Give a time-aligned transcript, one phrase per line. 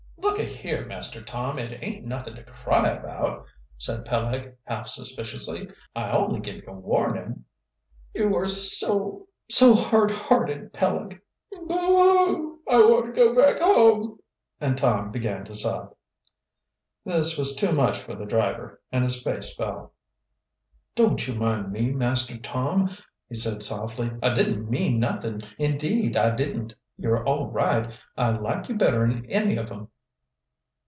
[0.23, 3.45] "Look a here, Master Tom, it ain't nothin' to cry about,"
[3.77, 5.67] said Peleg half suspiciously.
[5.95, 7.43] "I only give you warnin'"
[8.15, 11.21] "You are so so hard hearted, Peleg.
[11.51, 12.57] Boohoo!
[12.67, 14.19] I want to go back home!"
[14.59, 15.95] And Tom began to sob.
[17.03, 19.93] This was too much for the driver, and his face fell.
[20.95, 22.89] "Don't you mind me, Master Tom,"
[23.27, 24.09] he said softly.
[24.23, 26.73] "I didn't mean nothin', indeed, I didn't.
[26.97, 27.93] You're all right.
[28.17, 29.89] I like you better'n any of 'em."